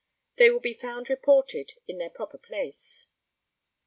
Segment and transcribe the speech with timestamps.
[0.37, 3.07] They will be found reported in their proper place.